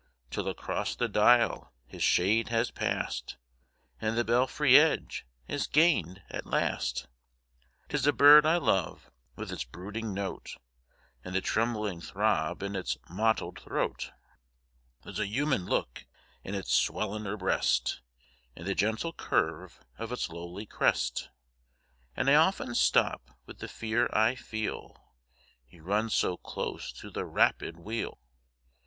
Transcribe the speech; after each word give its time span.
Till 0.31 0.49
across 0.49 0.95
the 0.95 1.07
dial 1.07 1.73
his 1.85 2.01
shade 2.01 2.47
has 2.47 2.71
pass'd, 2.71 3.35
And 3.99 4.17
the 4.17 4.23
belfry 4.23 4.75
edge 4.75 5.27
is 5.47 5.67
gain'd 5.67 6.23
at 6.31 6.47
last. 6.47 7.05
'Tis 7.87 8.07
a 8.07 8.11
bird 8.11 8.43
I 8.43 8.57
love, 8.57 9.11
with 9.35 9.51
its 9.51 9.63
brooding 9.63 10.11
note, 10.11 10.57
And 11.23 11.35
the 11.35 11.39
trembling 11.41 12.01
throb 12.01 12.63
in 12.63 12.75
its 12.75 12.97
mottled 13.11 13.59
throat; 13.59 14.09
There's 15.03 15.19
a 15.19 15.27
human 15.27 15.65
look 15.67 16.07
in 16.43 16.55
its 16.55 16.73
swellinor 16.73 17.37
breast, 17.37 18.01
And 18.55 18.65
the 18.65 18.73
gentle 18.73 19.13
curve 19.13 19.81
of 19.99 20.11
its 20.11 20.29
lowly 20.29 20.65
crest; 20.65 21.29
And 22.17 22.27
I 22.27 22.33
often 22.33 22.73
stop 22.73 23.37
with 23.45 23.59
the 23.59 23.67
fear 23.67 24.09
I 24.11 24.33
feel— 24.33 25.13
He 25.67 25.79
runs 25.79 26.15
so 26.15 26.37
close 26.37 26.91
to 26.93 27.11
the 27.11 27.23
rapid 27.23 27.77
wheel. 27.77 28.17